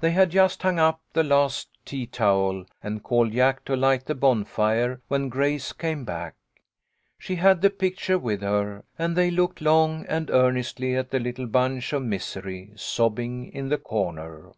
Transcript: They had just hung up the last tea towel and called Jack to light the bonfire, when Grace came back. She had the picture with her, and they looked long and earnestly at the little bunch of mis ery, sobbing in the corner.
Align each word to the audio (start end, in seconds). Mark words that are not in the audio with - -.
They 0.00 0.10
had 0.10 0.32
just 0.32 0.60
hung 0.60 0.78
up 0.78 1.00
the 1.14 1.24
last 1.24 1.70
tea 1.86 2.06
towel 2.06 2.66
and 2.82 3.02
called 3.02 3.32
Jack 3.32 3.64
to 3.64 3.74
light 3.74 4.04
the 4.04 4.14
bonfire, 4.14 5.00
when 5.08 5.30
Grace 5.30 5.72
came 5.72 6.04
back. 6.04 6.34
She 7.18 7.36
had 7.36 7.62
the 7.62 7.70
picture 7.70 8.18
with 8.18 8.42
her, 8.42 8.84
and 8.98 9.16
they 9.16 9.30
looked 9.30 9.62
long 9.62 10.04
and 10.10 10.28
earnestly 10.28 10.94
at 10.94 11.08
the 11.10 11.20
little 11.20 11.46
bunch 11.46 11.94
of 11.94 12.02
mis 12.04 12.36
ery, 12.36 12.72
sobbing 12.76 13.50
in 13.50 13.70
the 13.70 13.78
corner. 13.78 14.52